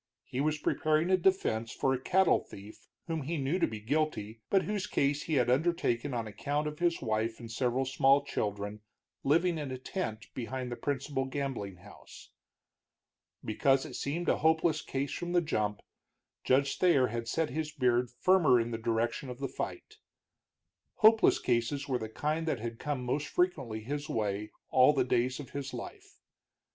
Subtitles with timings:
[0.25, 4.41] He was preparing a defense for a cattle thief whom he knew to be guilty,
[4.49, 8.81] but whose case he had undertaken on account of his wife and several small children
[9.23, 12.31] living in a tent behind the principal gambling house.
[13.45, 15.81] Because it seemed a hopeless case from the jump,
[16.43, 19.97] Judge Thayer had set his beard firmer in the direction of the fight.
[20.95, 25.39] Hopeless cases were the kind that had come most frequently his way all the days
[25.39, 26.17] of his life.